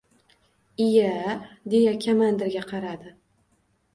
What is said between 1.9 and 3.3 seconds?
komandirga qaradi.